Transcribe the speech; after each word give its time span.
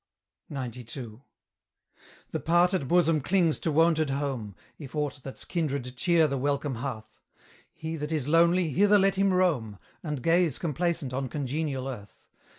XCII. 0.51 1.21
The 2.31 2.39
parted 2.39 2.87
bosom 2.87 3.21
clings 3.21 3.59
to 3.59 3.71
wonted 3.71 4.09
home, 4.09 4.55
If 4.79 4.95
aught 4.95 5.21
that's 5.21 5.45
kindred 5.45 5.95
cheer 5.95 6.25
the 6.27 6.39
welcome 6.39 6.77
hearth; 6.77 7.19
He 7.71 7.95
that 7.97 8.11
is 8.11 8.27
lonely, 8.27 8.71
hither 8.71 8.97
let 8.97 9.13
him 9.13 9.31
roam, 9.31 9.77
And 10.01 10.23
gaze 10.23 10.57
complacent 10.57 11.13
on 11.13 11.29
congenial 11.29 11.87
earth. 11.87 12.25